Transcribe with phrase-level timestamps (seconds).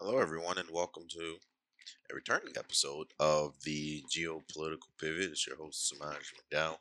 [0.00, 1.38] Hello, everyone, and welcome to
[2.08, 5.32] a returning episode of the Geopolitical Pivot.
[5.32, 6.76] It's your host, Samaj McDowell,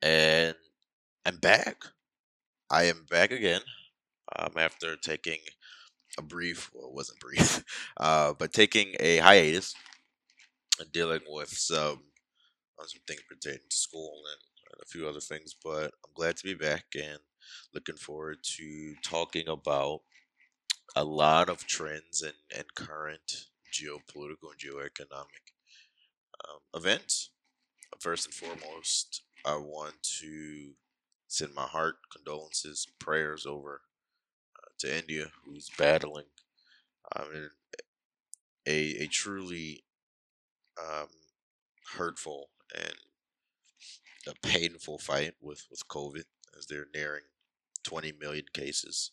[0.00, 0.54] and
[1.26, 1.84] I'm back.
[2.70, 3.60] I am back again
[4.38, 5.40] um, after taking
[6.18, 7.62] a brief, well, it wasn't brief,
[7.98, 9.74] uh, but taking a hiatus
[10.80, 12.00] and dealing with some,
[12.86, 15.54] some things pertaining to school and a few other things.
[15.62, 17.18] But I'm glad to be back and
[17.74, 20.00] looking forward to talking about
[20.94, 25.52] a lot of trends and, and current geopolitical and geoeconomic
[26.48, 27.30] um, events.
[28.00, 30.72] First and foremost, I want to
[31.28, 33.82] send my heart, condolences, prayers over
[34.58, 36.26] uh, to India, who's battling
[37.16, 37.50] um,
[38.66, 39.84] a, a truly
[40.78, 41.08] um,
[41.96, 42.94] hurtful and
[44.26, 46.24] a painful fight with, with COVID
[46.56, 47.24] as they're nearing
[47.84, 49.10] 20 million cases.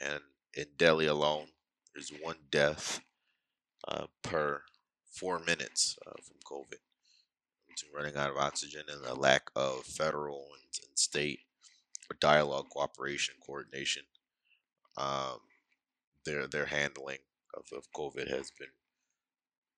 [0.00, 0.20] And
[0.58, 1.46] in Delhi alone,
[1.94, 3.00] there's one death
[3.86, 4.62] uh, per
[5.08, 6.78] four minutes uh, from COVID.
[7.94, 11.38] Running out of oxygen and the lack of federal and, and state
[12.20, 14.02] dialogue, cooperation, coordination.
[14.96, 15.38] Um,
[16.24, 17.18] their their handling
[17.54, 18.72] of, of COVID has been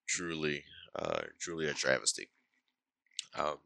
[0.06, 0.64] truly
[0.96, 2.30] uh, truly a travesty.
[3.38, 3.58] Um,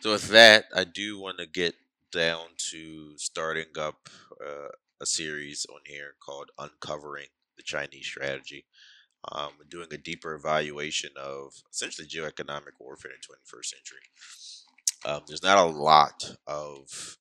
[0.00, 1.74] so with that, I do want to get
[2.12, 4.10] down to starting up
[4.46, 4.68] uh,
[5.00, 8.66] a series on here called Uncovering the Chinese Strategy.
[9.32, 13.98] Um, doing a deeper evaluation of essentially geoeconomic warfare in the 21st century.
[15.04, 17.18] Um, there's not a lot of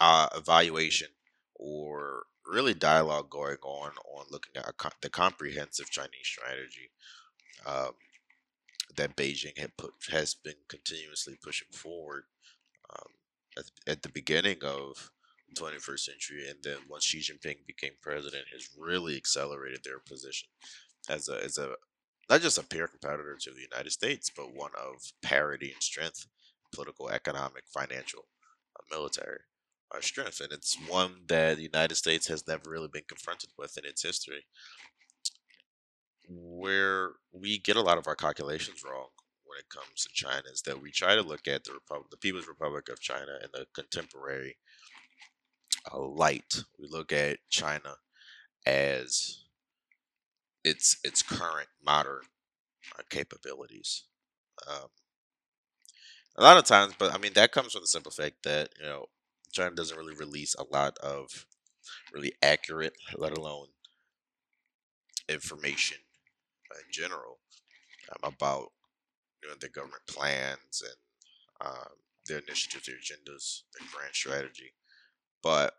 [0.00, 1.08] uh, evaluation
[1.54, 6.90] or really dialogue going on on looking at the comprehensive Chinese strategy
[7.64, 7.92] um,
[8.96, 12.24] that Beijing had put has been continuously pushing forward
[12.90, 13.12] um,
[13.58, 15.10] at, at, the beginning of
[15.56, 20.48] 21st century, and then once Xi Jinping became president, has really accelerated their position
[21.08, 21.74] as a as a
[22.28, 26.26] not just a peer competitor to the United States, but one of parity and strength,
[26.74, 28.26] political, economic, financial,
[28.76, 29.40] uh, military
[29.94, 33.78] uh, strength, and it's one that the United States has never really been confronted with
[33.78, 34.44] in its history.
[36.28, 39.10] Where we get a lot of our calculations wrong
[39.44, 42.16] when it comes to China is that we try to look at the Republic, the
[42.16, 44.56] People's Republic of China, in the contemporary
[45.92, 46.64] a light.
[46.78, 47.96] We look at China
[48.66, 49.44] as
[50.64, 52.22] its its current modern
[52.98, 54.04] uh, capabilities.
[54.68, 54.88] Um,
[56.36, 58.86] a lot of times, but I mean that comes from the simple fact that you
[58.86, 59.06] know
[59.52, 61.46] China doesn't really release a lot of
[62.12, 63.68] really accurate, let alone
[65.28, 65.98] information
[66.74, 67.38] in general
[68.12, 68.72] um, about
[69.42, 71.92] you know their government plans and um,
[72.26, 74.72] their initiatives, their agendas, their grand strategy.
[75.46, 75.74] But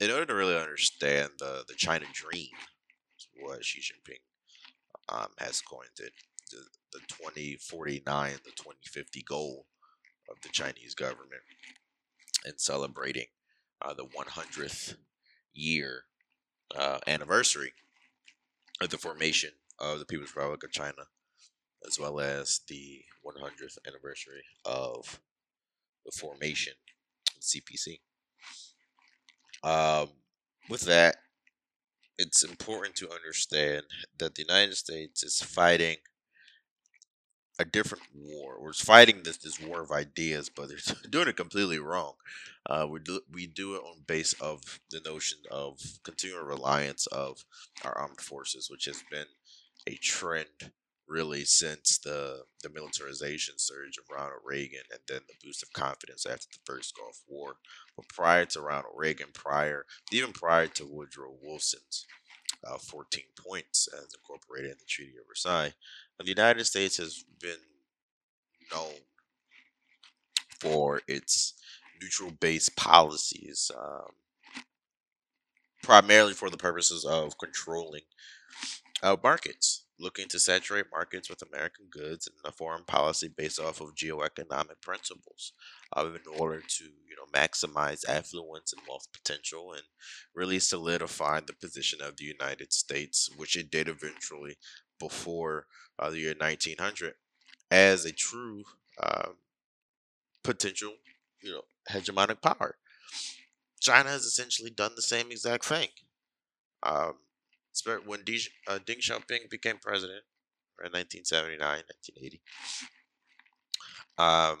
[0.00, 2.50] in order to really understand the, the China dream,
[3.40, 4.20] what Xi Jinping
[5.08, 6.12] um, has coined it,
[6.50, 6.58] the,
[6.92, 9.64] the 2049, the 2050 goal
[10.30, 11.40] of the Chinese government,
[12.44, 13.28] and celebrating
[13.80, 14.96] uh, the 100th
[15.54, 16.02] year
[16.76, 17.72] uh, anniversary
[18.82, 21.06] of the formation of the People's Republic of China,
[21.86, 25.18] as well as the 100th anniversary of
[26.04, 26.74] the formation
[27.34, 28.00] of CPC.
[29.62, 30.08] Um,
[30.68, 31.16] with that,
[32.18, 33.84] it's important to understand
[34.18, 35.96] that the United States is fighting
[37.58, 38.58] a different war.
[38.60, 40.78] We're fighting this this war of ideas, but they're
[41.10, 42.14] doing it completely wrong.
[42.66, 47.44] Uh, we do we do it on base of the notion of continual reliance of
[47.84, 49.26] our armed forces, which has been
[49.86, 50.72] a trend
[51.08, 56.26] really since the the militarization surge of Ronald Reagan and then the boost of confidence
[56.26, 57.56] after the first Gulf War.
[57.96, 62.06] But prior to Ronald Reagan, prior even prior to Woodrow Wilson's
[62.66, 65.74] uh, 14 points as incorporated in the Treaty of Versailles,
[66.18, 67.58] the United States has been
[68.72, 68.94] known
[70.60, 71.54] for its
[72.00, 74.10] neutral based policies, um,
[75.82, 78.02] primarily for the purposes of controlling
[79.02, 83.80] uh, markets looking to saturate markets with American goods and a foreign policy based off
[83.80, 85.52] of geoeconomic principles
[85.96, 89.82] uh, in order to you know maximize affluence and wealth potential and
[90.34, 94.56] really solidify the position of the United States, which it did eventually
[94.98, 95.66] before
[95.98, 97.14] uh, the year 1900
[97.70, 98.64] as a true
[99.02, 99.30] uh,
[100.42, 100.94] potential
[101.42, 102.76] you know hegemonic power.
[103.80, 105.88] China has essentially done the same exact thing.
[106.82, 107.14] Um,
[108.04, 110.22] when Deng, uh, Deng Xiaoping became president
[110.84, 112.40] in 1979, 1980,
[114.18, 114.58] um,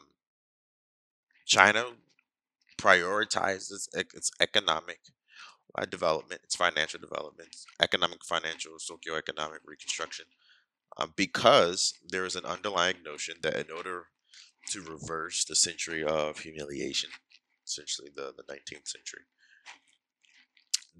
[1.46, 1.84] China
[2.78, 5.00] prioritized its, its economic
[5.74, 10.26] uh, development, its financial development, economic, financial, socioeconomic reconstruction,
[10.96, 14.06] uh, because there is an underlying notion that in order
[14.70, 17.10] to reverse the century of humiliation,
[17.66, 19.22] essentially the, the 19th century,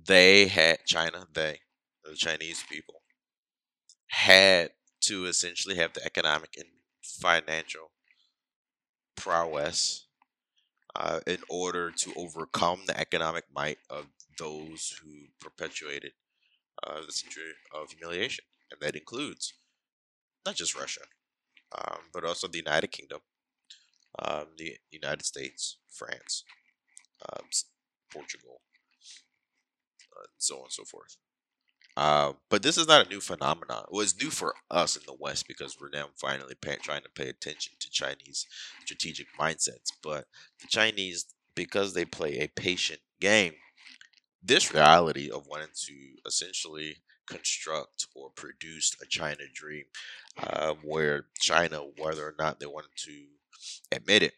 [0.06, 1.58] they had China, they,
[2.04, 3.02] the Chinese people,
[4.08, 6.68] had to essentially have the economic and
[7.02, 7.90] financial
[9.16, 10.06] prowess
[10.96, 14.06] uh, in order to overcome the economic might of
[14.38, 16.12] those who perpetuated
[16.86, 18.44] uh, the century of humiliation.
[18.70, 19.54] And that includes
[20.44, 21.02] not just Russia,
[21.76, 23.20] um, but also the United Kingdom,
[24.18, 26.44] um, the United States, France,
[27.32, 27.46] um,
[28.12, 28.60] Portugal,
[30.16, 31.16] uh, and so on and so forth.
[31.98, 33.82] Uh, but this is not a new phenomenon.
[33.82, 37.08] It was new for us in the West because we're now finally pay, trying to
[37.08, 38.46] pay attention to Chinese
[38.84, 39.90] strategic mindsets.
[40.00, 40.26] But
[40.60, 43.54] the Chinese, because they play a patient game,
[44.40, 49.86] this reality of wanting to essentially construct or produce a China dream,
[50.40, 53.24] uh, where China, whether or not they wanted to
[53.90, 54.34] admit it,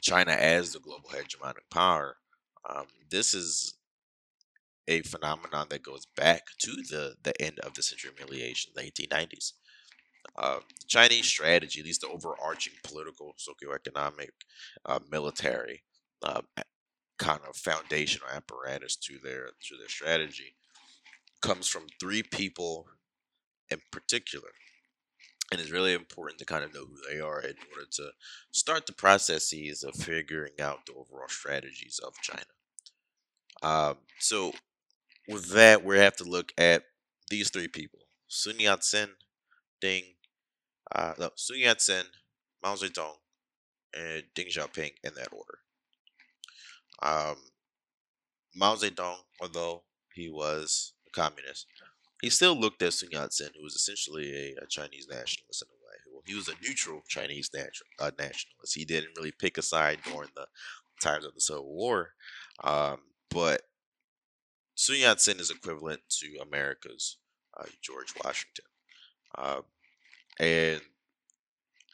[0.00, 2.16] China as the global hegemonic power,
[2.66, 3.74] um, this is
[4.90, 9.52] a phenomenon that goes back to the, the end of the century humiliation, the 1890s.
[10.36, 10.58] Uh,
[10.88, 14.30] Chinese strategy, at least the overarching political, socioeconomic,
[14.84, 15.82] uh, military
[16.22, 16.42] uh,
[17.18, 20.56] kind of foundational apparatus to their to their strategy,
[21.40, 22.86] comes from three people
[23.70, 24.50] in particular.
[25.52, 28.10] And it's really important to kind of know who they are in order to
[28.52, 32.44] start the processes of figuring out the overall strategies of China.
[33.62, 34.52] Um, so
[35.30, 36.84] with that, we have to look at
[37.30, 39.10] these three people: Sun Yat-sen,
[39.80, 40.04] Ding,
[40.92, 42.04] uh, no, Sun Yat-sen,
[42.62, 43.16] Mao Zedong,
[43.96, 45.58] and Deng Xiaoping in that order.
[47.02, 47.36] Um,
[48.54, 49.82] Mao Zedong, although
[50.14, 51.66] he was a communist,
[52.20, 55.74] he still looked at Sun Yat-sen, who was essentially a, a Chinese nationalist in a
[55.74, 56.22] way.
[56.26, 58.74] He was a neutral Chinese natu- uh, nationalist.
[58.74, 60.46] He didn't really pick a side during the
[61.00, 62.10] times of the Civil War,
[62.62, 62.98] um,
[63.30, 63.62] but
[64.80, 67.18] Sun Yat sen is equivalent to America's
[67.54, 68.64] uh, George Washington.
[69.36, 69.60] Uh,
[70.38, 70.80] and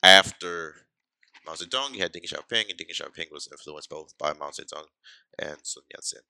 [0.04, 0.86] after
[1.44, 4.86] Mao Zedong, you had Deng Xiaoping, and Deng Xiaoping was influenced both by Mao Zedong
[5.36, 6.20] and Sun Yat sen.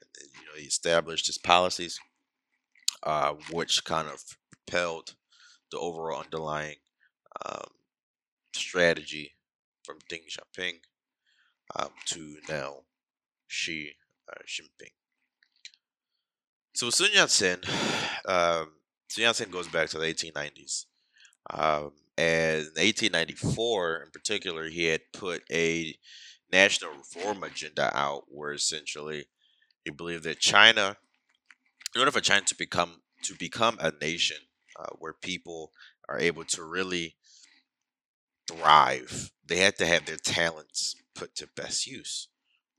[0.00, 1.98] And you know, he established his policies,
[3.02, 5.16] uh, which kind of propelled
[5.70, 6.76] the overall underlying
[7.44, 7.68] um,
[8.54, 9.32] strategy
[9.84, 10.78] from Deng Xiaoping
[11.78, 12.84] um, to now
[13.48, 13.96] Xi
[14.30, 14.92] uh, Jinping.
[16.76, 17.60] So Sun Yat sen,
[18.26, 18.68] um,
[19.08, 20.84] Sun Yat sen goes back to the 1890s.
[21.48, 25.96] Um, and in 1894, in particular, he had put a
[26.52, 29.24] national reform agenda out where essentially
[29.86, 30.98] he believed that China,
[31.94, 34.36] in order for China to become to become a nation
[34.78, 35.72] uh, where people
[36.10, 37.16] are able to really
[38.46, 42.28] thrive, they had to have their talents put to best use,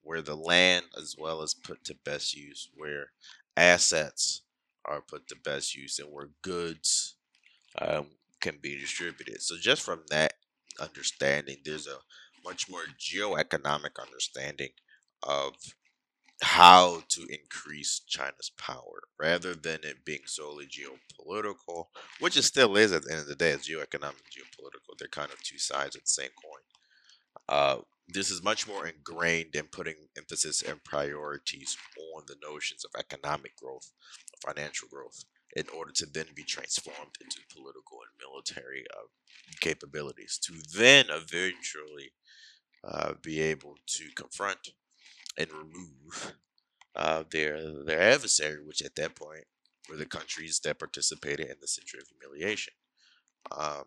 [0.04, 3.08] where the land as well as put to best use, where
[3.58, 4.44] assets
[4.86, 7.16] are put to best use and where goods
[7.82, 8.08] um,
[8.40, 9.42] can be distributed.
[9.42, 10.34] So, just from that
[10.80, 11.98] understanding, there's a
[12.46, 14.70] much more geoeconomic understanding
[15.24, 15.54] of
[16.42, 21.88] how to increase China's power rather than it being solely geopolitical,
[22.20, 24.98] which it still is at the end of the day, it's geoeconomic geopolitical.
[24.98, 26.62] They're kind of two sides of the same coin.
[27.50, 31.78] Uh, this is much more ingrained in putting emphasis and priorities
[32.16, 33.92] on the notions of economic growth,
[34.46, 39.08] financial growth, in order to then be transformed into political and military uh,
[39.60, 42.12] capabilities to then eventually
[42.84, 44.70] uh, be able to confront
[45.38, 46.34] and remove
[46.96, 49.46] uh, their their adversary, which at that point
[49.90, 52.74] were the countries that participated in the century of humiliation.
[53.52, 53.86] Um,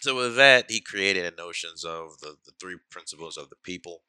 [0.00, 4.02] so with that, he created notions of the, the three principles of the people,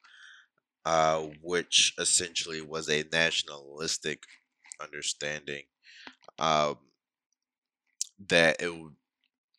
[0.84, 4.24] uh, which essentially was a nationalistic
[4.82, 5.64] understanding
[6.38, 6.76] um,
[8.28, 8.94] that it would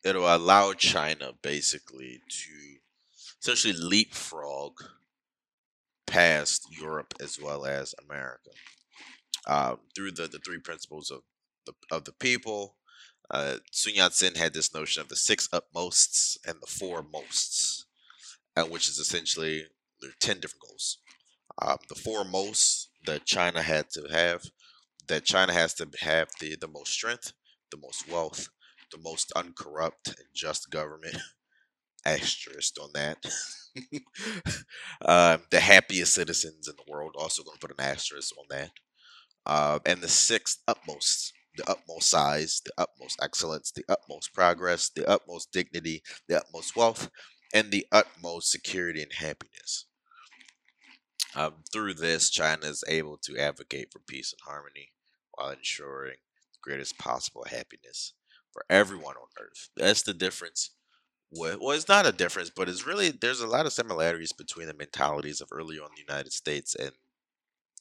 [0.04, 2.76] it'll allow China basically to
[3.42, 4.72] essentially leapfrog
[6.06, 8.50] past Europe as well as America
[9.46, 11.22] um, through the, the three principles of
[11.66, 12.76] the of the people,
[13.30, 17.86] uh, Sun Yat sen had this notion of the six utmosts and the four mosts,
[18.56, 19.64] uh, which is essentially
[20.00, 20.98] there are 10 different goals.
[21.60, 24.44] Um, the four most that China had to have,
[25.08, 27.32] that China has to have the, the most strength,
[27.70, 28.48] the most wealth,
[28.92, 31.16] the most uncorrupt and just government.
[32.06, 33.24] Asterisk on that.
[35.02, 37.14] um, the happiest citizens in the world.
[37.18, 38.70] Also going to put an asterisk on that.
[39.46, 45.08] uh, and the sixth utmost, the utmost size, the utmost excellence, the utmost progress, the
[45.08, 47.10] utmost dignity, the utmost wealth,
[47.52, 49.86] and the utmost security and happiness.
[51.36, 54.92] Um, through this, China is able to advocate for peace and harmony
[55.32, 56.16] while ensuring
[56.52, 58.14] the greatest possible happiness
[58.52, 59.68] for everyone on earth.
[59.76, 60.70] That's the difference.
[61.30, 64.74] Well, it's not a difference, but it's really there's a lot of similarities between the
[64.74, 66.92] mentalities of early on the United States and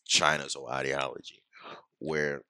[0.06, 1.44] China's whole ideology,
[2.00, 2.42] where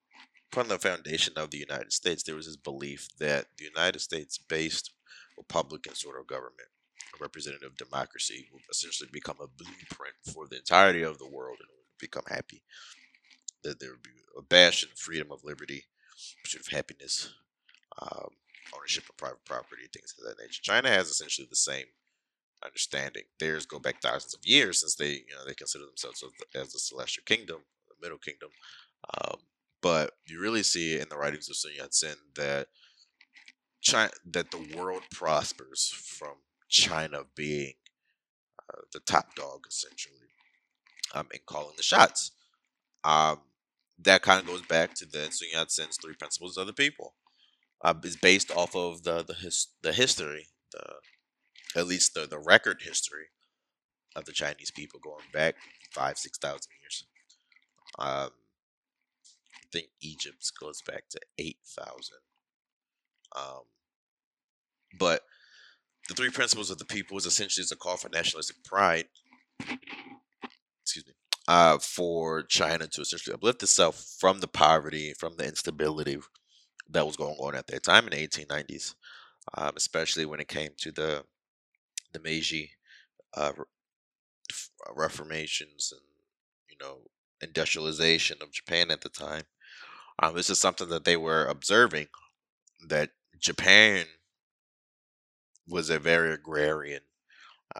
[0.53, 4.38] from the foundation of the United States, there was this belief that the United States
[4.38, 4.91] based
[5.36, 6.69] Republican sort of government,
[7.15, 11.63] a representative democracy, will essentially become a blueprint for the entirety of the world order
[11.63, 12.62] to become happy.
[13.63, 15.86] That there would be a bastion of freedom of liberty,
[16.43, 17.33] pursuit of happiness,
[18.00, 18.29] um,
[18.75, 20.62] ownership of private property, things of that nature.
[20.62, 21.86] China has essentially the same
[22.63, 23.24] understanding.
[23.39, 26.79] Theirs go back thousands of years since they, you know, they consider themselves as the
[26.79, 28.50] celestial kingdom, the middle kingdom.
[29.17, 29.39] Um,
[29.84, 32.68] but you really see in the writings of Sun Yat-sen that
[33.82, 36.36] China, that the world prospers from
[36.70, 37.74] China being
[38.70, 40.16] uh, the top dog, essentially,
[41.13, 42.32] um, and calling the shots.
[43.04, 43.42] Um,
[44.00, 47.13] that kind of goes back to the Sun Yat-sen's three principles of the people.
[47.82, 52.40] Uh, is based off of the the, his, the history, the at least the, the
[52.40, 53.25] record history
[54.16, 55.56] of the Chinese people going back
[55.92, 57.06] five six thousand years.
[58.00, 58.30] Um,
[59.74, 62.20] think Egypt goes back to eight thousand.
[63.36, 63.63] Um,
[64.98, 65.22] but
[66.08, 69.06] the three principles of the people is essentially a call for nationalistic pride.
[70.82, 71.13] Excuse me.
[71.48, 76.18] Uh, for China to essentially uplift itself from the poverty, from the instability
[76.89, 78.96] that was going on at that time in the 1890s,
[79.58, 81.24] um, especially when it came to the
[82.13, 82.72] the Meiji
[83.36, 83.51] uh,
[84.96, 86.01] reformations and
[86.70, 87.00] you know
[87.42, 89.44] industrialization of Japan at the time.
[90.20, 92.08] Um, this is something that they were observing
[92.88, 94.05] that Japan
[95.67, 97.01] was a very agrarian,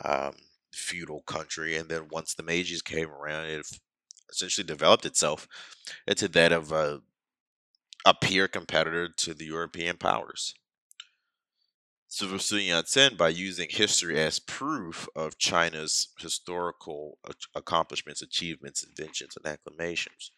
[0.04, 0.34] um,
[0.72, 3.66] feudal country, and then once the Meiji's came around, it
[4.32, 5.48] essentially developed itself
[6.08, 7.02] into that of a,
[8.06, 10.56] a peer competitor to the European powers.
[12.08, 17.18] So Sun Yat-sen, by using history as proof of China's historical
[17.56, 20.32] accomplishments, achievements, inventions, and acclamations,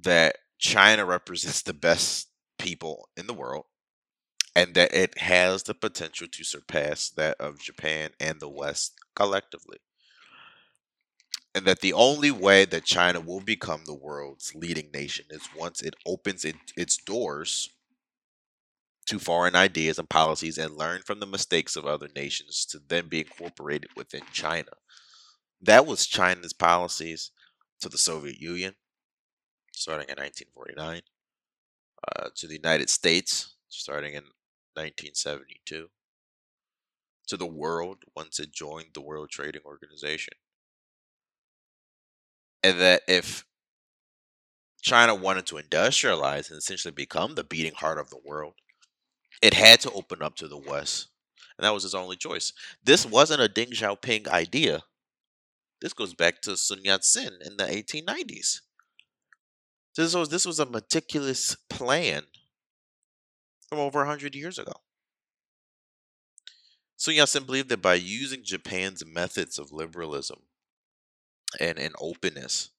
[0.00, 2.28] that China represents the best
[2.58, 3.64] people in the world
[4.54, 9.78] and that it has the potential to surpass that of Japan and the West collectively.
[11.54, 15.82] And that the only way that China will become the world's leading nation is once
[15.82, 17.70] it opens it, its doors
[19.06, 23.08] to foreign ideas and policies and learn from the mistakes of other nations to then
[23.08, 24.70] be incorporated within China.
[25.60, 27.32] That was China's policies
[27.80, 28.74] to the Soviet Union,
[29.80, 31.02] starting in 1949,
[32.06, 34.24] uh, to the United States, starting in
[34.74, 35.88] 1972
[37.26, 40.34] to the world once it joined the World Trading Organization.
[42.62, 43.46] And that if
[44.82, 48.54] China wanted to industrialize and essentially become the beating heart of the world,
[49.40, 51.08] it had to open up to the West.
[51.56, 52.52] And that was his only choice.
[52.82, 54.82] This wasn't a Deng Xiaoping idea.
[55.80, 58.60] This goes back to Sun Yat sen in the 1890s.
[59.96, 62.22] This was, this was a meticulous plan
[63.68, 64.72] from over 100 years ago.
[66.96, 70.40] Sun Yat-sen believed that by using Japan's methods of liberalism
[71.58, 72.70] and, and openness,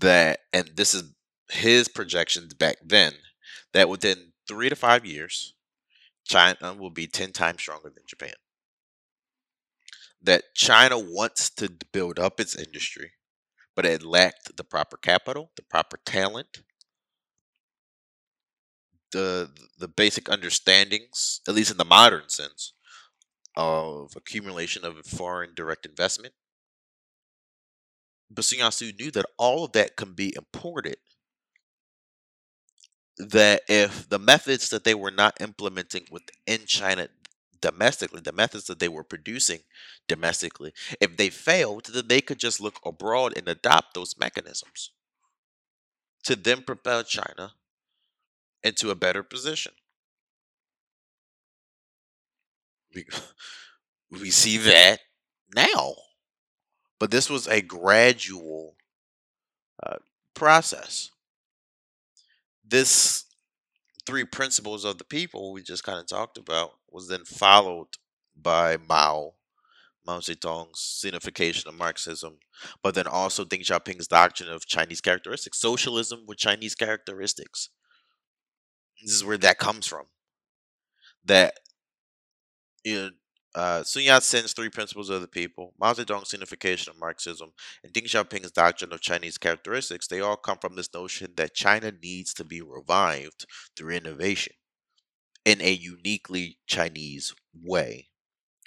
[0.00, 1.12] that, and this is
[1.50, 3.12] his projections back then,
[3.72, 5.54] that within three to five years,
[6.24, 8.34] China will be 10 times stronger than Japan.
[10.20, 13.12] That China wants to build up its industry,
[13.74, 16.62] but it lacked the proper capital, the proper talent,
[19.12, 22.72] the the basic understandings, at least in the modern sense,
[23.56, 26.34] of accumulation of foreign direct investment.
[28.30, 30.96] But Sun Yat-sen knew that all of that can be imported.
[33.18, 37.08] That if the methods that they were not implementing within China
[37.62, 39.60] domestically, the methods that they were producing
[40.08, 44.90] domestically, if they failed, then they could just look abroad and adopt those mechanisms
[46.24, 47.54] to then propel China
[48.62, 49.72] into a better position.
[52.94, 53.06] We,
[54.20, 55.00] we see that
[55.54, 55.94] now.
[56.98, 58.76] But this was a gradual
[59.84, 59.96] uh,
[60.34, 61.10] process.
[62.64, 63.24] This
[64.06, 67.88] three principles of the people we just kind of talked about was then followed
[68.36, 69.34] by Mao,
[70.06, 72.38] Mao Zedong's Sinification of Marxism,
[72.82, 77.70] but then also Deng Xiaoping's doctrine of Chinese characteristics, socialism with Chinese characteristics.
[79.02, 80.06] This is where that comes from.
[81.24, 81.54] That
[82.84, 83.10] you know,
[83.54, 87.52] uh, Sun Yat-sen's three principles of the people, Mao Zedong's Sinification of Marxism,
[87.84, 91.92] and Deng Xiaoping's doctrine of Chinese characteristics, they all come from this notion that China
[92.02, 94.54] needs to be revived through innovation
[95.44, 98.08] in a uniquely Chinese way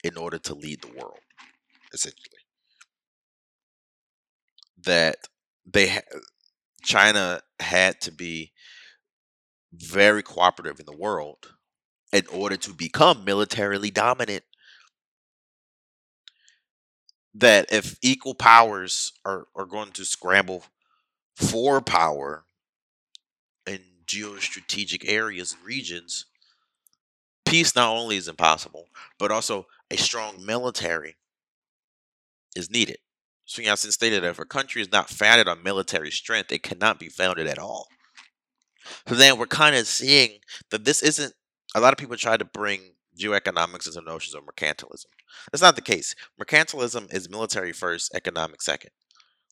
[0.03, 1.19] in order to lead the world,
[1.93, 2.21] essentially.
[4.83, 5.27] That
[5.65, 6.19] they ha-
[6.83, 8.51] China had to be
[9.73, 11.53] very cooperative in the world
[12.13, 14.43] in order to become militarily dominant.
[17.37, 20.63] That if equal powers are, are going to scramble
[21.35, 22.45] for power
[23.67, 26.27] in geostrategic areas and regions,
[27.43, 28.87] peace not only is impossible,
[29.19, 31.17] but also a strong military
[32.55, 32.97] is needed.
[33.45, 36.99] Sun Yat-sen stated that if a country is not founded on military strength, it cannot
[36.99, 37.87] be founded at all.
[39.07, 40.39] So then we're kind of seeing
[40.71, 41.33] that this isn't.
[41.75, 45.07] A lot of people try to bring geoeconomics into notions of mercantilism.
[45.51, 46.15] That's not the case.
[46.41, 48.91] Mercantilism is military first, economic second.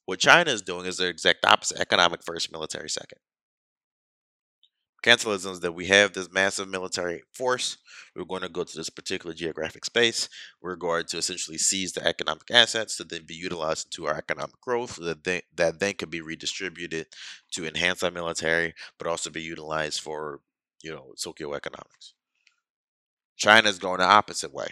[0.05, 3.20] What China is doing is the exact opposite: economic first, military second.
[5.03, 7.77] Mercantilism is that we have this massive military force.
[8.15, 10.29] We're going to go to this particular geographic space.
[10.62, 14.62] We're going to essentially seize the economic assets to then be utilized into our economic
[14.62, 17.08] growth that that then can be redistributed
[17.51, 20.39] to enhance our military, but also be utilized for,
[20.82, 22.13] you know, socioeconomics.
[23.37, 24.67] China is going the opposite way.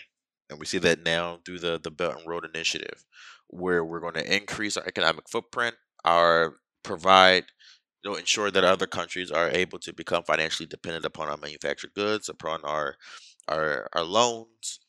[0.50, 3.06] And we see that now through the, the Belt and Road Initiative,
[3.48, 7.46] where we're going to increase our economic footprint, our provide
[8.04, 11.94] you know, ensure that other countries are able to become financially dependent upon our manufactured
[11.94, 12.96] goods, upon our
[13.48, 14.80] our our loans,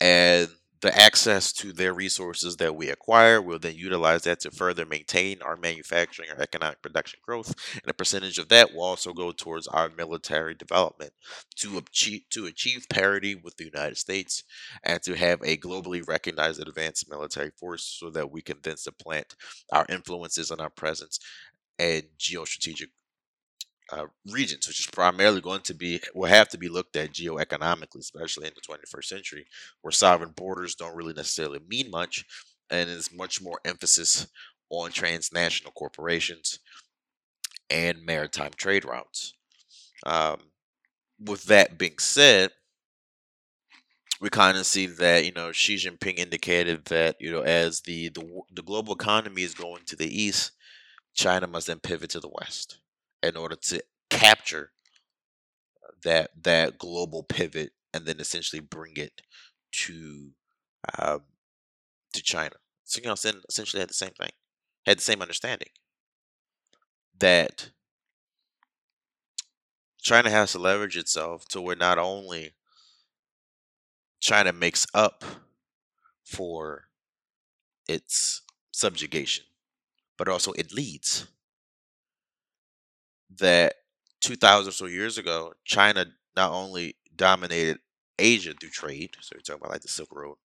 [0.00, 0.48] and
[0.82, 3.40] the access to their resources that we acquire.
[3.40, 7.94] We'll then utilize that to further maintain our manufacturing, our economic production growth, and a
[7.94, 11.12] percentage of that will also go towards our military development
[11.56, 14.42] to achieve to achieve parity with the United States
[14.82, 19.36] and to have a globally recognized advanced military force, so that we can then supplant
[19.72, 21.18] our influences and our presence
[21.78, 22.88] and geostrategic
[23.92, 27.98] uh, regions, which is primarily going to be will have to be looked at geoeconomically,
[27.98, 29.46] especially in the 21st century,
[29.82, 32.24] where sovereign borders don't really necessarily mean much,
[32.70, 34.28] and there's much more emphasis
[34.70, 36.60] on transnational corporations
[37.68, 39.34] and maritime trade routes.
[40.06, 40.38] Um,
[41.18, 42.50] with that being said,
[44.20, 48.08] we kind of see that you know Xi Jinping indicated that you know as the
[48.10, 50.52] the the global economy is going to the east,
[51.14, 52.79] China must then pivot to the west
[53.22, 54.72] in order to capture
[56.02, 59.22] that that global pivot and then essentially bring it
[59.72, 60.30] to
[60.98, 61.22] um,
[62.14, 62.56] to China.
[62.84, 64.30] So you know, essentially had the same thing,
[64.86, 65.70] had the same understanding
[67.18, 67.70] that
[70.02, 72.54] China has to leverage itself to where not only
[74.20, 75.24] China makes up
[76.24, 76.88] for
[77.88, 79.44] its subjugation,
[80.16, 81.26] but also it leads.
[83.38, 83.74] That
[84.20, 87.78] 2,000 or so years ago, China not only dominated
[88.18, 90.36] Asia through trade, so you're talking about like the Silk Road,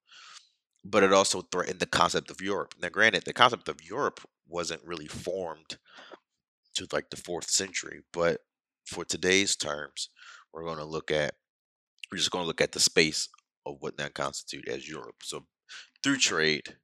[0.84, 2.76] but it also threatened the concept of Europe.
[2.82, 5.78] Now, granted, the concept of Europe wasn't really formed
[6.76, 8.42] to like the fourth century, but
[8.86, 10.10] for today's terms,
[10.54, 11.36] we're going to look at
[12.12, 13.30] we're just going to look at the space
[13.66, 15.18] of what now constitute as Europe.
[15.24, 15.46] So
[16.04, 16.78] through trade,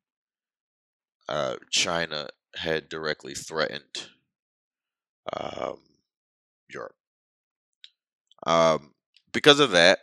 [1.30, 4.10] uh, China had directly threatened
[5.34, 5.80] um,
[6.74, 6.96] Europe.
[8.46, 8.94] Um,
[9.32, 10.00] because of that,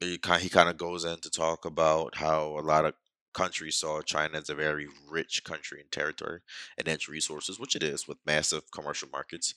[0.00, 2.94] he kind, of goes in to talk about how a lot of
[3.34, 6.40] countries saw China as a very rich country and territory
[6.78, 9.54] and its resources, which it is with massive commercial markets.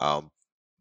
[0.00, 0.30] Um,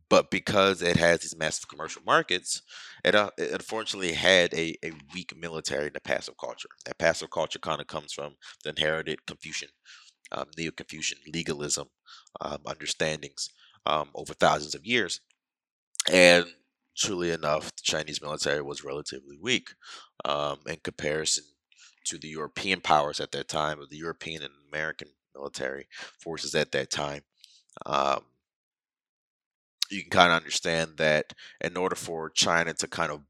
[0.10, 2.62] but because it has these massive commercial markets,
[3.04, 6.70] it, uh, it unfortunately had a, a weak military and a passive culture.
[6.86, 9.70] That passive culture kind of comes from the inherited Confucian
[10.32, 11.88] um, Neo Confucian legalism
[12.42, 13.50] um, understandings
[13.86, 15.22] um, over thousands of years.
[16.12, 16.46] And
[16.98, 19.70] truly enough, the Chinese military was relatively weak
[20.26, 21.46] um, in comparison
[22.06, 25.88] to the European powers at that time, or the European and American military
[26.20, 27.22] forces at that time.
[27.86, 28.24] Um,
[29.90, 33.22] you can kind of understand that in order for China to kind of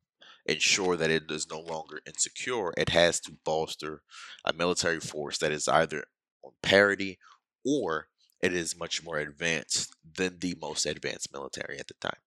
[0.46, 4.02] ensure that it is no longer insecure, it has to bolster
[4.46, 6.06] a military force that is either
[6.44, 7.20] on parity
[7.66, 8.08] or
[8.43, 12.19] it is much more advanced than the most advanced military at the time.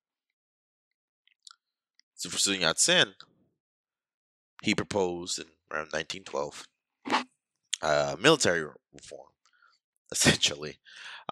[2.15, 3.15] So for Sun Yat-sen,
[4.63, 6.67] he proposed in around 1912
[7.83, 9.29] uh, military reform,
[10.11, 10.79] essentially.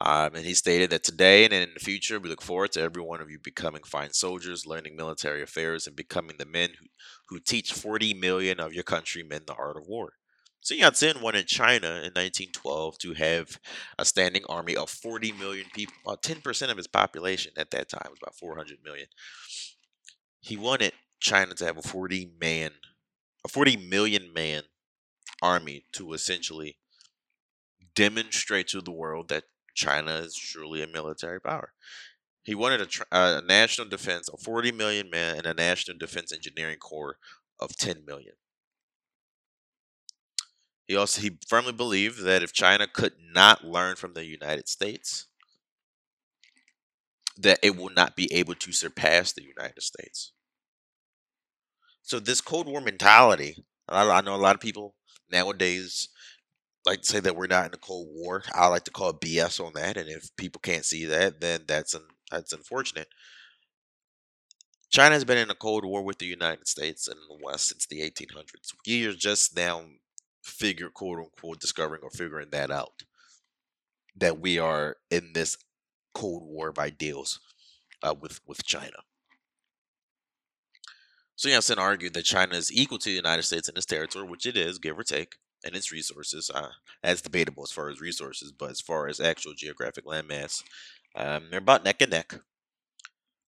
[0.02, 3.02] Um, and he stated that today and in the future, we look forward to every
[3.02, 6.86] one of you becoming fine soldiers, learning military affairs, and becoming the men who,
[7.30, 10.12] who teach 40 million of your countrymen the art of war.
[10.64, 13.60] Sun Yat sen wanted China in 1912 to have
[13.98, 18.08] a standing army of 40 million people, about 10% of its population at that time
[18.08, 19.06] was about 400 million.
[20.40, 22.70] He wanted China to have a 40 man,
[23.44, 24.62] a 40 million man
[25.42, 26.78] army to essentially
[27.94, 31.74] demonstrate to the world that China is truly a military power.
[32.42, 36.78] He wanted a, a national defense of 40 million men and a national defense engineering
[36.78, 37.18] corps
[37.60, 38.36] of 10 million.
[40.86, 45.26] He also he firmly believed that if China could not learn from the United States,
[47.38, 50.32] that it will not be able to surpass the United States.
[52.02, 54.94] So this Cold War mentality, I, know a lot of people
[55.30, 56.10] nowadays
[56.84, 58.42] like to say that we're not in a Cold War.
[58.54, 61.96] I like to call BS on that, and if people can't see that, then that's
[62.30, 63.08] that's unfortunate.
[64.90, 67.86] China has been in a Cold War with the United States and the West since
[67.86, 68.74] the 1800s.
[68.86, 69.82] We are just now
[70.44, 73.02] figure quote unquote discovering or figuring that out
[74.16, 75.56] that we are in this
[76.12, 77.40] Cold War of ideals
[78.02, 78.98] uh, with with China.
[81.36, 84.28] So Yat sen argued that China is equal to the United States in its territory,
[84.28, 86.50] which it is, give or take and its resources.
[86.54, 86.68] Uh,
[87.02, 90.62] that's debatable as far as resources, but as far as actual geographic landmass,
[91.16, 92.34] um, they're about neck and neck.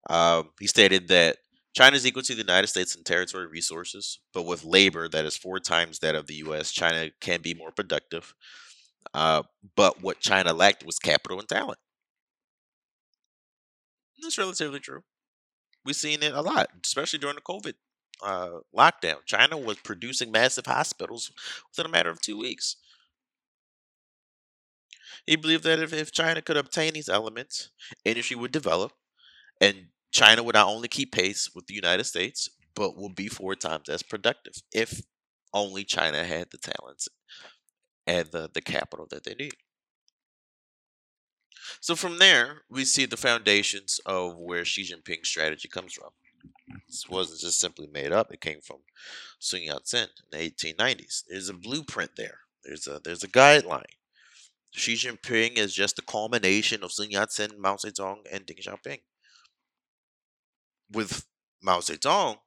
[0.08, 1.36] Um, he stated that
[1.76, 5.36] China is equal to the United States in territory resources, but with labor that is
[5.36, 8.34] four times that of the U.S., China can be more productive.
[9.12, 9.42] Uh,
[9.76, 11.78] but what China lacked was capital and talent.
[14.22, 15.02] That's relatively true.
[15.84, 17.74] We've seen it a lot, especially during the COVID
[18.24, 19.26] uh, lockdown.
[19.26, 21.30] China was producing massive hospitals
[21.70, 22.76] within a matter of two weeks.
[25.26, 27.68] He believed that if, if China could obtain these elements,
[28.02, 28.92] industry would develop,
[29.60, 33.54] and China would not only keep pace with the United States, but would be four
[33.54, 35.02] times as productive if
[35.52, 37.06] only China had the talents
[38.06, 39.56] and the, the capital that they need.
[41.80, 46.10] So from there, we see the foundations of where Xi Jinping's strategy comes from.
[46.88, 48.32] This wasn't just simply made up.
[48.32, 48.78] It came from
[49.38, 51.24] Sun Yat-sen in the 1890s.
[51.28, 52.38] There's a blueprint there.
[52.64, 53.92] There's a there's a guideline.
[54.72, 59.00] Xi Jinping is just the culmination of Sun Yat-sen, Mao Zedong, and Deng Xiaoping.
[60.90, 61.26] With
[61.62, 62.38] Mao Zedong,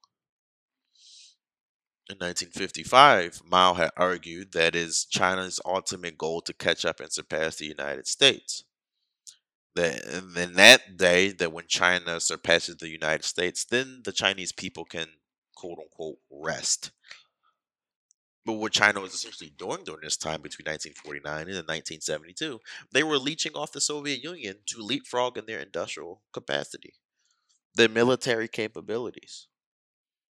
[2.09, 7.57] in 1955, Mao had argued that is China's ultimate goal to catch up and surpass
[7.57, 8.63] the United States
[9.75, 10.03] that
[10.37, 15.07] in that day that when China surpasses the United States, then the Chinese people can
[15.55, 16.91] quote unquote rest.
[18.45, 22.59] But what China was essentially doing during this time between 1949 and 1972,
[22.91, 26.93] they were leeching off the Soviet Union to leapfrog in their industrial capacity,
[27.79, 29.47] their military capabilities,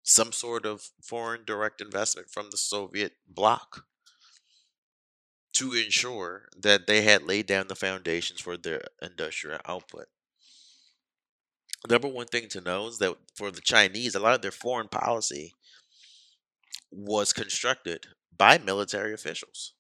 [0.04, 3.84] some sort of foreign direct investment from the Soviet bloc
[5.54, 10.06] to ensure that they had laid down the foundations for their industrial output.
[11.90, 14.86] Number one thing to know is that for the Chinese, a lot of their foreign
[14.86, 15.52] policy
[16.92, 18.06] was constructed
[18.38, 19.72] by military officials.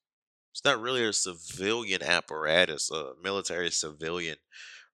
[0.50, 4.38] It's not really a civilian apparatus, a military civilian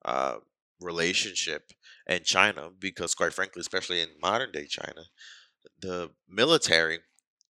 [0.04, 0.36] uh,
[0.80, 1.72] relationship
[2.06, 5.04] in China, because quite frankly, especially in modern day China,
[5.80, 7.00] the military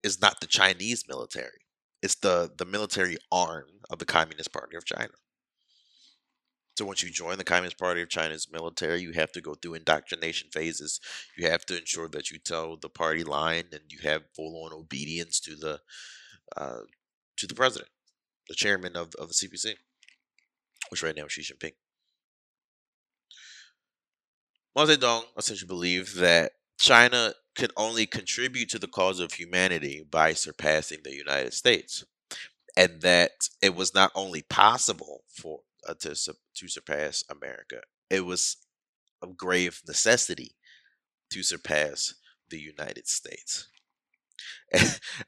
[0.03, 1.67] is not the Chinese military
[2.03, 5.13] it's the the military arm of the Communist Party of China.
[6.79, 9.75] So once you join the Communist Party of China's military, you have to go through
[9.75, 11.01] indoctrination phases.
[11.37, 14.73] You have to ensure that you tell the party line and you have full on
[14.73, 15.81] obedience to the
[16.57, 16.83] uh,
[17.39, 17.91] to the president,
[18.49, 19.75] the chairman of, of the CPC,
[20.91, 21.73] which right now is Xi Jinping.
[24.85, 30.99] Zedong essentially believed that China could only contribute to the cause of humanity by surpassing
[31.03, 32.05] the United States,
[32.77, 38.59] and that it was not only possible for uh, to to surpass America, it was
[39.23, 40.57] a grave necessity
[41.31, 42.15] to surpass
[42.51, 43.69] the United States.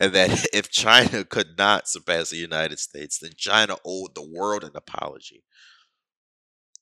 [0.01, 4.65] and that if China could not surpass the United States, then China owed the world
[4.65, 5.45] an apology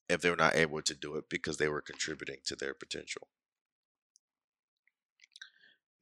[0.08, 3.28] if they were not able to do it because they were contributing to their potential.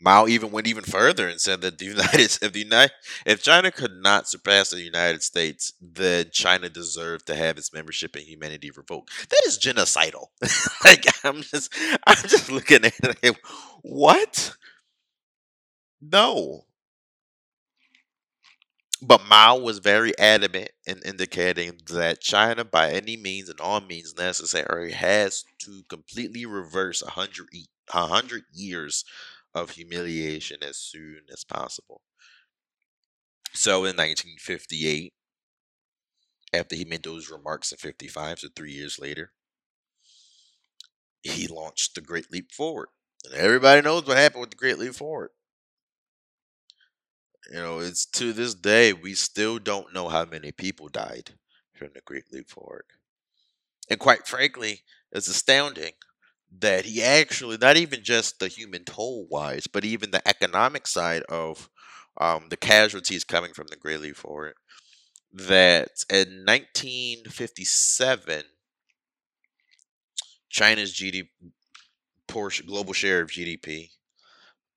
[0.00, 2.92] Mao even went even further and said that the United if the United
[3.24, 8.16] if China could not surpass the United States, then China deserved to have its membership
[8.16, 9.10] in humanity revoked.
[9.30, 10.26] That is genocidal.
[10.84, 11.72] like I'm just
[12.06, 13.36] I'm just looking at it.
[13.82, 14.56] What?
[16.00, 16.66] No.
[19.06, 24.16] But Mao was very adamant in indicating that China, by any means and all means
[24.16, 27.48] necessary, has to completely reverse a hundred
[27.92, 29.04] a hundred years
[29.54, 32.00] of humiliation as soon as possible.
[33.52, 35.12] So in 1958,
[36.54, 39.32] after he made those remarks in 55, so three years later,
[41.22, 42.88] he launched the Great Leap Forward.
[43.26, 45.30] And everybody knows what happened with the Great Leap Forward.
[47.50, 51.32] You know, it's to this day, we still don't know how many people died
[51.74, 52.84] from the Great Leap Forward.
[53.90, 55.92] And quite frankly, it's astounding
[56.60, 61.22] that he actually, not even just the human toll wise, but even the economic side
[61.24, 61.68] of
[62.18, 64.54] um, the casualties coming from the Great Leap Forward,
[65.32, 68.44] that in 1957,
[70.48, 71.28] China's GDP
[72.66, 73.90] global share of GDP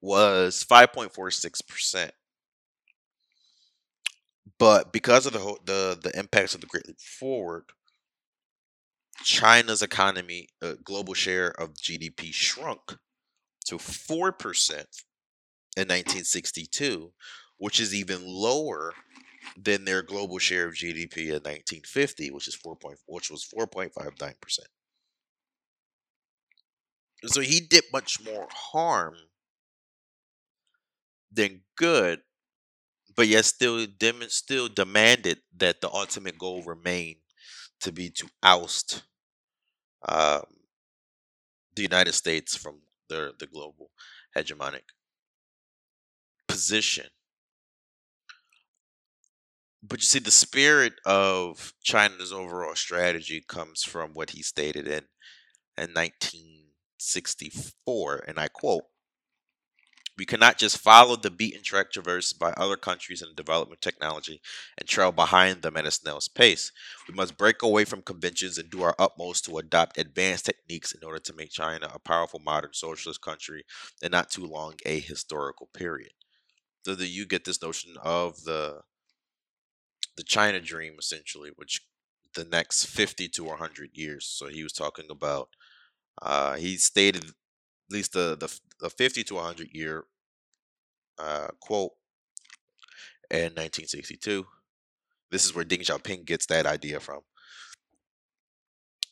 [0.02, 2.12] was 5.46%.
[4.60, 7.66] But because of the the the impacts of the Great Leap Forward,
[9.24, 12.98] China's economy, uh, global share of GDP shrunk
[13.66, 14.88] to four percent
[15.76, 17.14] in 1962,
[17.58, 18.94] which is even lower
[19.58, 24.40] than their global share of GDP in 1950, which is four point, which was 4.59
[24.42, 24.68] percent.
[27.26, 29.16] So he did much more harm
[31.32, 32.22] than good
[33.18, 37.18] but yet still dem- still demanded that the ultimate goal remain
[37.82, 39.04] to be to oust
[40.08, 40.44] um,
[41.76, 43.90] the United States from the the global
[44.36, 44.84] hegemonic
[46.48, 47.10] position.
[49.82, 55.08] But you see, the spirit of China's overall strategy comes from what he stated in
[55.78, 58.86] in 1964, and I quote:
[60.18, 64.42] we cannot just follow the beaten track traversed by other countries in development technology
[64.78, 66.72] and trail behind them at a snail's pace.
[67.08, 71.04] We must break away from conventions and do our utmost to adopt advanced techniques in
[71.04, 73.64] order to make China a powerful modern socialist country
[74.02, 76.12] and not too long a historical period.
[76.86, 78.82] So that you get this notion of the
[80.16, 81.82] the China dream essentially, which
[82.34, 84.26] the next 50 to 100 years.
[84.26, 85.50] So he was talking about
[86.22, 87.32] uh, he stated
[87.90, 90.06] at least the the, the 50 to 100 year
[91.20, 91.92] uh, quote
[93.30, 94.46] in 1962.
[95.32, 97.22] This is where Deng Xiaoping gets that idea from.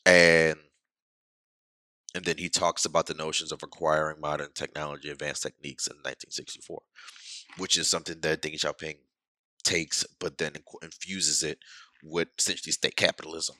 [0.05, 0.57] And
[2.13, 6.81] and then he talks about the notions of acquiring modern technology, advanced techniques in 1964,
[7.57, 8.99] which is something that Deng Xiaoping
[9.65, 11.59] takes, but then infuses it
[12.01, 13.57] with essentially state capitalism.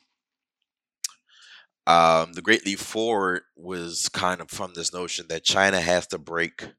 [1.88, 6.18] Um, the Great Leap Forward was kind of from this notion that China has to
[6.18, 6.70] break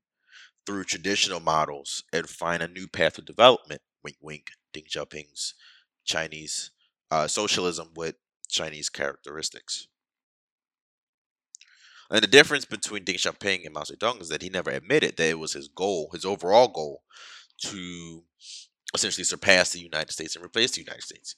[0.66, 3.82] through traditional models and find a new path of development.
[4.02, 4.50] Wink, wink.
[4.74, 5.54] Deng Xiaoping's
[6.04, 6.70] Chinese
[7.10, 8.16] uh, socialism with
[8.48, 9.86] Chinese characteristics.
[12.10, 15.30] And the difference between Deng Xiaoping and Mao Zedong is that he never admitted that
[15.30, 17.02] it was his goal, his overall goal,
[17.62, 18.24] to
[18.94, 21.36] essentially surpass the United States and replace the United States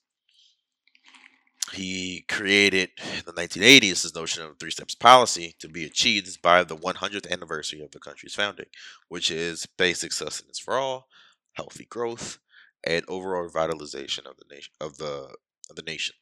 [1.74, 6.64] he created in the 1980s this notion of three steps policy to be achieved by
[6.64, 8.66] the 100th anniversary of the country's founding,
[9.09, 11.09] which is basic sustenance for all,
[11.54, 12.38] healthy growth,
[12.85, 15.35] and overall revitalization of the nation of the
[15.70, 16.14] of the nation.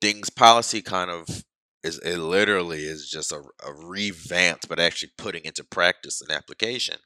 [0.00, 1.44] Deng's policy kind of
[1.82, 3.72] is it literally is just a, a
[4.68, 6.98] but actually putting into practice and application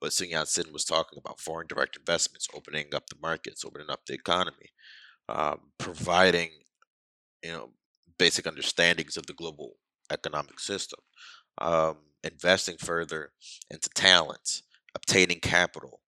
[0.00, 4.06] what Sun Yat-sen was talking about: foreign direct investments, opening up the markets, opening up
[4.06, 4.72] the economy,
[5.28, 6.50] um, providing
[7.42, 7.70] you know
[8.18, 9.74] basic understandings of the global
[10.10, 11.00] economic system,
[11.58, 13.32] um, investing further
[13.70, 14.62] into talent,
[14.94, 16.00] obtaining capital,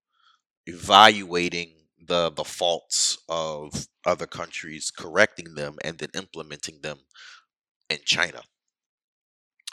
[0.66, 1.72] evaluating
[2.06, 6.98] the the faults of other countries, correcting them, and then implementing them
[7.90, 8.42] in China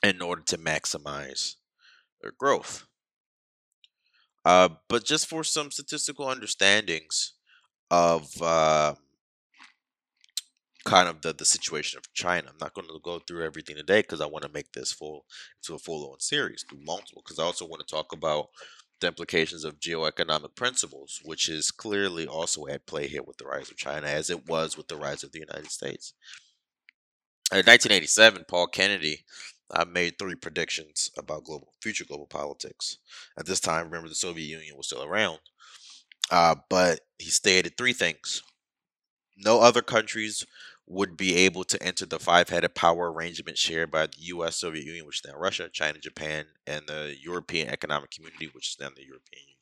[0.03, 1.55] in order to maximize
[2.21, 2.85] their growth.
[4.45, 7.33] Uh, but just for some statistical understandings
[7.89, 8.93] of uh,
[10.85, 12.49] kind of the, the situation of China.
[12.49, 15.25] I'm not going to go through everything today because I want to make this full
[15.63, 18.47] to a full on series through multiple because I also want to talk about
[18.99, 23.69] the implications of geoeconomic principles, which is clearly also at play here with the rise
[23.69, 26.13] of China, as it was with the rise of the United States.
[27.51, 29.25] In 1987, Paul Kennedy
[29.71, 32.97] uh, made three predictions about global future global politics.
[33.37, 35.39] At this time, remember the Soviet Union was still around,
[36.31, 38.41] uh, but he stated three things:
[39.37, 40.45] no other countries
[40.85, 45.05] would be able to enter the five-headed power arrangement shared by the U.S., Soviet Union,
[45.05, 49.05] which is now Russia, China, Japan, and the European Economic Community, which is now the
[49.05, 49.57] European Union.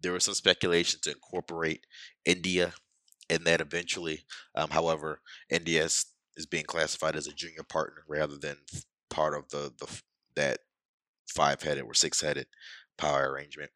[0.00, 1.86] there was some speculation to incorporate
[2.24, 2.74] India
[3.28, 4.20] in that eventually.
[4.54, 6.06] Um, however, India is,
[6.36, 8.58] is being classified as a junior partner rather than
[9.10, 10.00] part of the, the
[10.36, 10.60] that
[11.28, 12.46] five headed or six headed
[12.96, 13.70] power arrangement.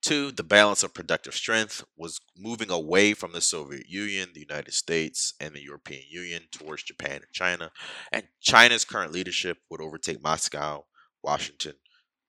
[0.00, 4.72] Two, the balance of productive strength was moving away from the Soviet Union, the United
[4.72, 7.72] States, and the European Union towards Japan and China.
[8.12, 10.84] And China's current leadership would overtake Moscow,
[11.22, 11.74] Washington,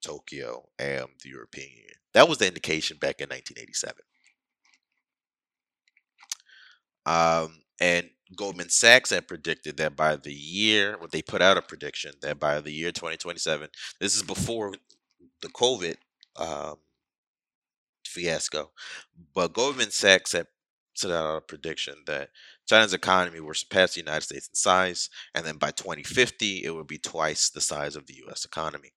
[0.04, 1.98] Tokyo, and the European Union.
[2.14, 4.04] That was the indication back in 1987.
[7.06, 11.62] Um, and Goldman Sachs had predicted that by the year, well, they put out a
[11.62, 14.74] prediction that by the year 2027, this is before
[15.42, 15.96] the COVID
[16.36, 16.76] um,
[18.10, 18.72] fiasco,
[19.34, 20.48] but Goldman Sachs had
[20.96, 22.30] set out a prediction that
[22.68, 26.88] China's economy will surpass the United States in size, and then by 2050, it would
[26.88, 28.46] be twice the size of the U.S.
[28.46, 28.92] economy.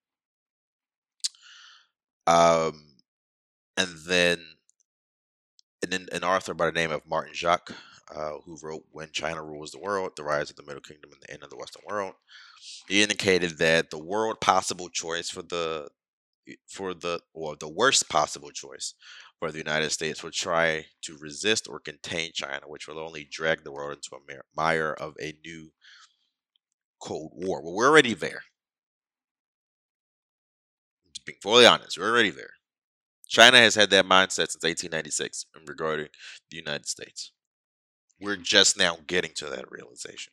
[2.27, 2.96] Um,
[3.77, 4.40] and then
[5.90, 7.72] an, an author by the name of Martin Jacques,
[8.14, 11.22] uh, who wrote When China Rules the World The Rise of the Middle Kingdom and
[11.22, 12.14] the End of the Western World,
[12.88, 15.88] he indicated that the world possible choice for the
[16.68, 18.94] for the or the worst possible choice
[19.38, 23.64] for the United States would try to resist or contain China, which will only drag
[23.64, 25.72] the world into a mire of a new
[27.00, 27.62] Cold War.
[27.62, 28.44] Well, we're already there.
[31.24, 32.55] Being fully honest, we're already there.
[33.28, 36.09] China has had that mindset since 1896 in regarding
[36.50, 37.33] the United States.
[38.20, 40.33] We're just now getting to that realization.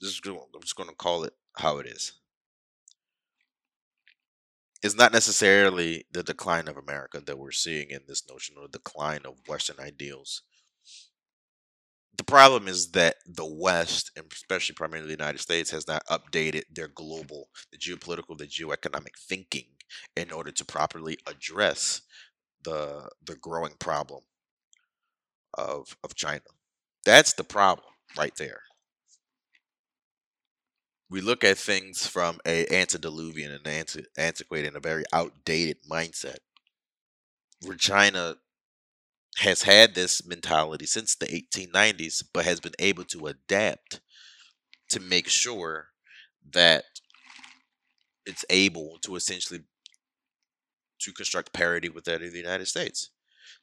[0.00, 2.12] This is, I'm just going to call it how it is.
[4.82, 8.78] It's not necessarily the decline of America that we're seeing in this notion or the
[8.78, 10.42] decline of Western ideals.
[12.16, 16.62] The problem is that the West, and especially primarily the United States, has not updated
[16.72, 19.66] their global, the geopolitical, the geoeconomic thinking
[20.16, 22.02] in order to properly address
[22.64, 24.22] the the growing problem
[25.54, 26.42] of of China.
[27.04, 27.86] That's the problem
[28.16, 28.62] right there.
[31.10, 36.38] We look at things from a antediluvian and anti- antiquated and a very outdated mindset,
[37.62, 38.36] where China
[39.38, 44.00] has had this mentality since the 1890s, but has been able to adapt
[44.90, 45.88] to make sure
[46.52, 46.84] that
[48.26, 49.60] it's able to essentially
[51.00, 53.10] to construct parity with that of the United States.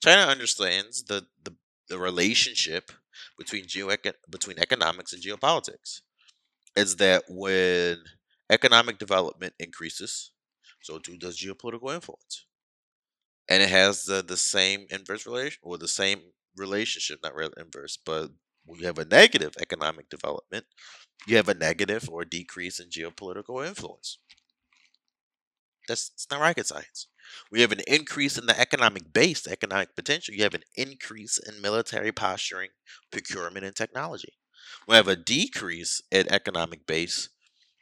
[0.02, 1.54] China understands the, the,
[1.90, 2.92] the relationship
[3.38, 3.90] between geo
[4.30, 6.02] between economics and geopolitics.
[6.76, 8.04] Is that when
[8.50, 10.32] economic development increases,
[10.82, 12.46] so too does geopolitical influence.
[13.50, 16.22] And it has the, the same inverse relation or the same
[16.56, 18.32] relationship, not really inverse, but
[18.66, 20.66] when you have a negative economic development,
[21.28, 24.20] you have a negative or decrease in geopolitical influence.
[25.88, 27.08] That's it's not rocket science.
[27.52, 30.34] We have an increase in the economic base, the economic potential.
[30.34, 32.70] You have an increase in military posturing,
[33.12, 34.34] procurement, and technology.
[34.88, 37.30] We have a decrease in economic base.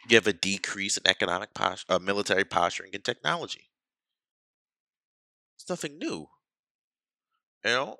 [0.09, 3.69] You have a decrease in economic post- uh, military posturing and technology.
[5.55, 6.29] It's nothing new.
[7.65, 7.97] You know,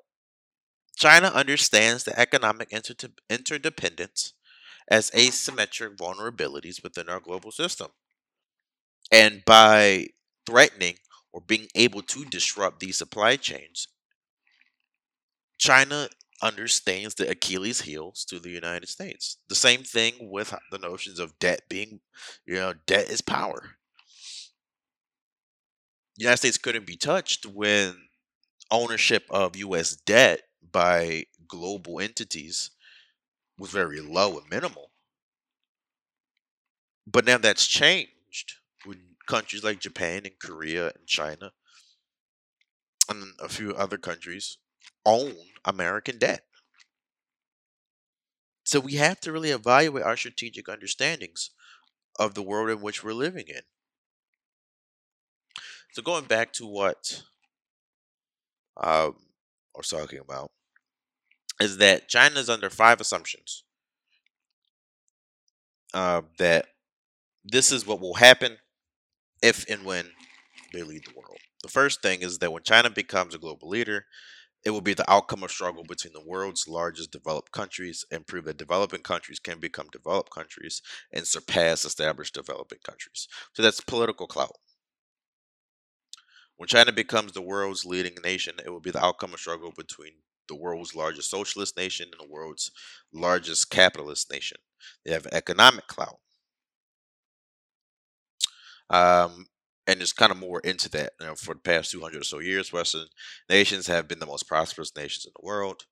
[0.96, 4.34] China understands the economic inter- interdependence
[4.88, 7.92] as asymmetric vulnerabilities within our global system.
[9.10, 10.08] And by
[10.44, 10.98] threatening
[11.32, 13.88] or being able to disrupt these supply chains,
[15.58, 16.08] China
[16.44, 19.38] understands the Achilles heels to the United States.
[19.48, 22.00] The same thing with the notions of debt being,
[22.46, 23.78] you know, debt is power.
[26.16, 27.96] The United States couldn't be touched when
[28.70, 29.96] ownership of U.S.
[29.96, 32.70] debt by global entities
[33.58, 34.90] was very low and minimal.
[37.06, 38.54] But now that's changed
[38.84, 41.52] when countries like Japan and Korea and China
[43.08, 44.58] and a few other countries
[45.06, 46.44] own American debt.
[48.64, 51.50] So we have to really evaluate our strategic understandings
[52.18, 53.62] of the world in which we're living in.
[55.92, 57.22] So going back to what
[58.76, 59.16] um,
[59.74, 60.50] I was talking about
[61.60, 63.64] is that China is under five assumptions
[65.92, 66.66] uh, that
[67.44, 68.58] this is what will happen
[69.42, 70.06] if and when
[70.72, 71.38] they lead the world.
[71.62, 74.06] The first thing is that when China becomes a global leader,
[74.64, 78.44] it will be the outcome of struggle between the world's largest developed countries and prove
[78.46, 83.28] that developing countries can become developed countries and surpass established developing countries.
[83.52, 84.56] So that's political clout.
[86.56, 90.14] When China becomes the world's leading nation, it will be the outcome of struggle between
[90.48, 92.72] the world's largest socialist nation and the world's
[93.12, 94.58] largest capitalist nation.
[95.04, 96.18] They have economic clout.
[98.90, 99.46] Um,
[99.86, 101.12] and it's kind of more into that.
[101.20, 103.06] You know, for the past 200 or so years, Western
[103.48, 105.84] nations have been the most prosperous nations in the world.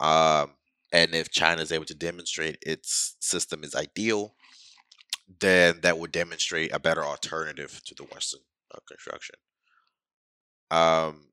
[0.00, 0.54] Um,
[0.92, 4.34] and if China is able to demonstrate its system is ideal,
[5.40, 8.40] then that would demonstrate a better alternative to the Western
[8.74, 9.36] uh, construction.
[10.70, 11.28] Um,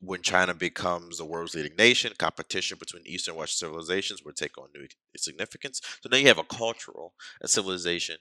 [0.00, 4.58] when China becomes the world's leading nation, competition between Eastern and Western civilizations will take
[4.58, 4.86] on new
[5.16, 5.80] significance.
[6.02, 8.16] So now you have a cultural, a civilization,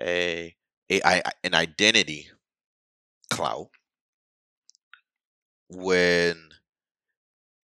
[0.00, 0.54] a,
[0.90, 2.28] a an identity
[3.30, 3.70] clout.
[5.68, 6.50] When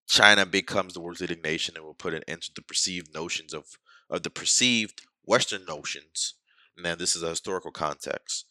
[0.09, 3.53] China becomes the world's leading nation, and will put an end to the perceived notions
[3.53, 3.79] of
[4.11, 6.35] of the perceived Western notions.
[6.77, 8.47] Now, this is a historical context,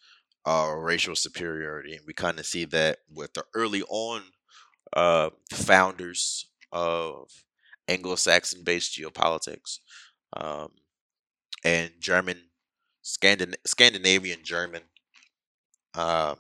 [0.46, 4.22] uh, racial superiority, and we kind of see that with the early on
[4.94, 7.44] uh, founders of
[7.88, 9.80] Anglo-Saxon based geopolitics
[10.36, 10.74] um,
[11.64, 12.50] and German,
[13.04, 14.84] Scandin- Scandinavian German
[15.96, 16.38] um,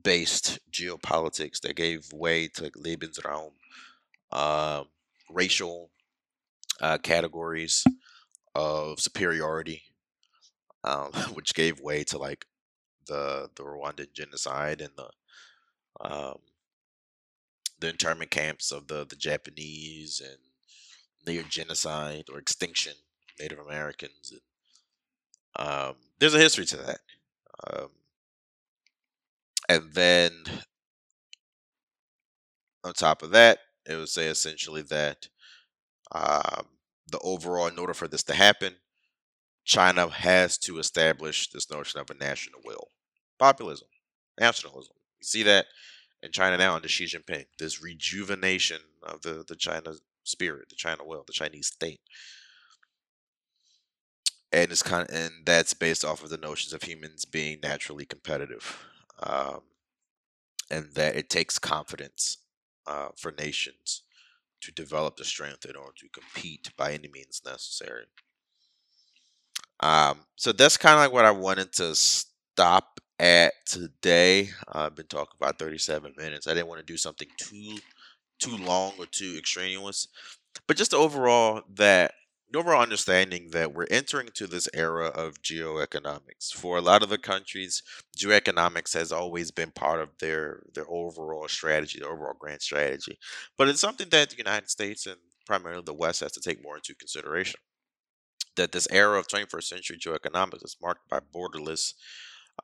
[0.00, 3.52] based geopolitics that gave way to Lebensraum,
[4.32, 4.86] um,
[5.30, 5.90] racial
[6.80, 7.84] uh, categories
[8.54, 9.82] of superiority,
[10.84, 12.46] um, which gave way to like
[13.06, 15.10] the the Rwandan genocide and the
[16.00, 16.38] um,
[17.80, 20.38] the internment camps of the the Japanese and
[21.26, 22.94] near genocide or extinction
[23.38, 24.32] Native Americans.
[24.32, 26.98] And, um, there's a history to that.
[27.66, 27.88] Um,
[29.74, 30.32] and then
[32.84, 33.58] on top of that,
[33.88, 35.28] it would say essentially that
[36.12, 36.66] um,
[37.10, 38.74] the overall, in order for this to happen,
[39.64, 42.88] China has to establish this notion of a national will,
[43.38, 43.88] populism,
[44.40, 44.94] nationalism.
[45.20, 45.66] You see that
[46.22, 49.94] in China now under Xi Jinping, this rejuvenation of the, the China
[50.24, 52.00] spirit, the China will, the Chinese state.
[54.52, 58.04] And it's kind of, and that's based off of the notions of humans being naturally
[58.04, 58.84] competitive,
[59.22, 59.62] um,
[60.70, 62.38] and that it takes confidence
[62.86, 64.02] uh, for nations
[64.60, 68.04] to develop the strength in order to compete by any means necessary.
[69.80, 74.50] Um, so that's kind of like what I wanted to stop at today.
[74.72, 76.46] I've been talking about 37 minutes.
[76.46, 77.78] I didn't want to do something too
[78.38, 80.08] too long or too extraneous,
[80.66, 82.12] but just overall that
[82.52, 86.52] the overall understanding that we're entering to this era of geoeconomics.
[86.52, 87.82] For a lot of the countries,
[88.16, 93.18] geoeconomics has always been part of their their overall strategy, their overall grand strategy.
[93.56, 96.76] But it's something that the United States and primarily the West has to take more
[96.76, 97.60] into consideration.
[98.56, 101.94] That this era of 21st century geoeconomics is marked by borderless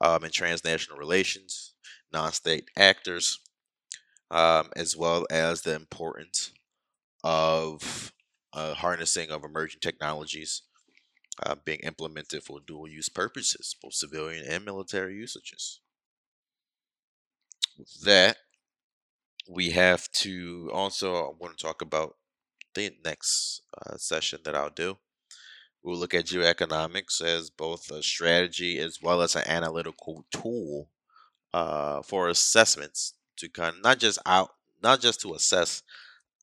[0.03, 1.73] um, and transnational relations,
[2.13, 3.41] non state actors,
[4.31, 6.53] um, as well as the importance
[7.25, 8.13] of
[8.59, 10.63] uh, harnessing of emerging technologies
[11.45, 15.81] uh, being implemented for dual use purposes, both civilian and military usages.
[17.77, 18.37] With that,
[19.49, 22.17] we have to also, I want to talk about
[22.75, 24.99] the next uh, session that I'll do.
[25.83, 30.91] We'll look at geoeconomics as both a strategy as well as an analytical tool
[31.55, 34.51] uh, for assessments to kind of not just out,
[34.83, 35.83] not just to assess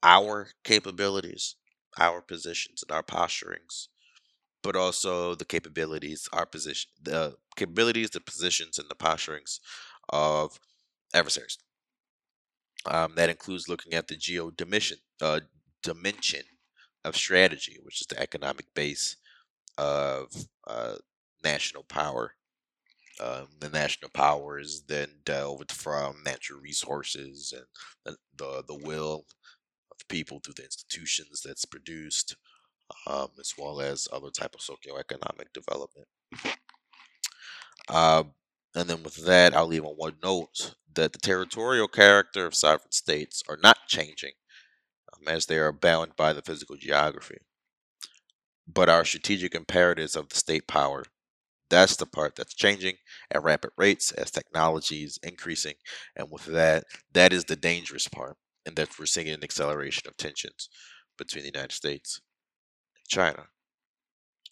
[0.04, 1.56] our capabilities,
[2.00, 3.88] our positions, and our posturings,
[4.62, 9.60] but also the capabilities, our position, the capabilities, the positions, and the posturings
[10.10, 10.60] of
[11.14, 11.58] adversaries.
[12.86, 15.40] Um, that includes looking at the geo dimension, uh,
[15.82, 16.44] dimension
[17.04, 19.18] of strategy, which is the economic base
[19.78, 20.28] of
[20.68, 20.96] uh,
[21.44, 22.34] national power.
[23.24, 27.66] Um, the national power is then delved from natural resources and
[28.04, 29.26] the, the, the will
[30.10, 32.36] people through the institutions that's produced,
[33.08, 36.08] um, as well as other type of socioeconomic development.
[37.88, 38.24] Uh,
[38.76, 42.92] and then with that, I'll leave on one note that the territorial character of sovereign
[42.92, 44.34] states are not changing
[45.14, 47.40] um, as they are bound by the physical geography
[48.68, 51.04] but our strategic imperatives of the state power.
[51.70, 52.98] That's the part that's changing
[53.32, 55.76] at rapid rates as technology is increasing.
[56.16, 58.38] And with that, that is the dangerous part.
[58.66, 60.70] And that we're seeing an acceleration of tensions
[61.18, 62.22] between the United States
[62.96, 63.46] and China.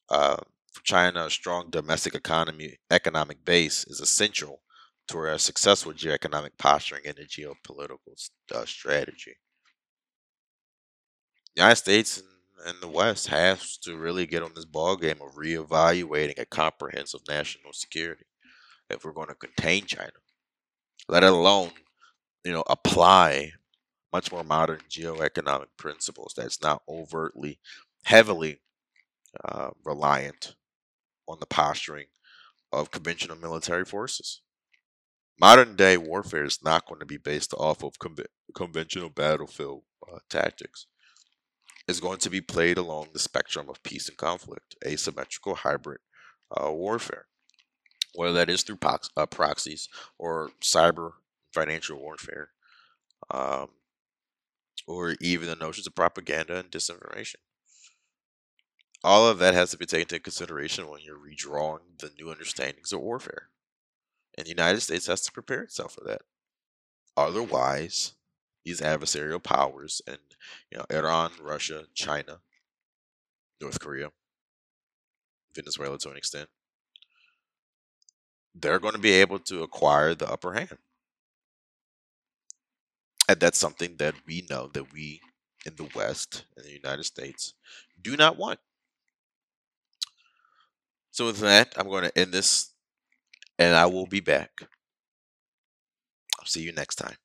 [0.10, 0.38] Uh,
[0.72, 4.62] for China, a strong domestic economy economic base is essential
[5.08, 9.36] to a successful geoeconomic posturing and a geopolitical uh, strategy.
[11.56, 12.28] The United States and
[12.66, 17.22] and the West has to really get on this ball game of reevaluating a comprehensive
[17.28, 18.26] national security
[18.90, 20.12] if we're going to contain China,
[21.08, 21.72] let alone
[22.44, 23.52] you know apply
[24.14, 27.60] much more modern geoeconomic principles that's not overtly
[28.04, 28.62] heavily
[29.44, 30.56] uh, reliant
[31.28, 32.06] on the posturing
[32.72, 34.42] of conventional military forces.
[35.40, 40.20] Modern day warfare is not going to be based off of conve- conventional battlefield uh,
[40.30, 40.86] tactics.
[41.88, 46.00] It's going to be played along the spectrum of peace and conflict, asymmetrical hybrid
[46.56, 47.26] uh, warfare,
[48.14, 49.90] whether that is through pox- uh, proxies
[50.20, 51.14] or cyber
[51.54, 52.50] financial warfare,
[53.32, 53.70] um,
[54.88, 57.36] or even the notions of propaganda and disinformation.
[59.04, 62.94] All of that has to be taken into consideration when you're redrawing the new understandings
[62.94, 63.50] of warfare.
[64.38, 66.22] And the United States has to prepare itself for that.
[67.16, 68.14] Otherwise,
[68.64, 70.20] these adversarial powers and
[70.72, 72.40] you know Iran, Russia, China,
[73.62, 74.12] North Korea,
[75.54, 76.50] Venezuela to an extent,
[78.56, 80.78] they're going to be able to acquire the upper hand.
[83.28, 85.22] And that's something that we know that we
[85.66, 87.54] in the West, in the United States,
[88.02, 88.60] do not want.
[91.12, 92.72] So, with that, I'm going to end this
[93.60, 94.68] and I will be back.
[96.40, 97.16] I'll see you next time.